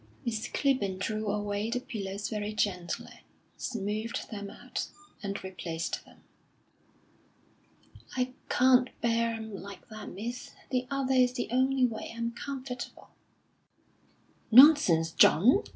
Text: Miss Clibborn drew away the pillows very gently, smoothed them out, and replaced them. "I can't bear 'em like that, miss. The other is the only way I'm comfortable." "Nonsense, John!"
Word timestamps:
Miss 0.25 0.47
Clibborn 0.47 0.97
drew 0.97 1.27
away 1.27 1.69
the 1.69 1.79
pillows 1.79 2.27
very 2.29 2.53
gently, 2.53 3.23
smoothed 3.55 4.31
them 4.31 4.49
out, 4.49 4.87
and 5.21 5.43
replaced 5.43 6.03
them. 6.05 6.23
"I 8.17 8.33
can't 8.49 8.89
bear 9.01 9.35
'em 9.35 9.53
like 9.61 9.89
that, 9.89 10.09
miss. 10.09 10.53
The 10.71 10.87
other 10.89 11.13
is 11.13 11.33
the 11.33 11.49
only 11.51 11.85
way 11.85 12.11
I'm 12.17 12.31
comfortable." 12.31 13.09
"Nonsense, 14.49 15.11
John!" 15.11 15.61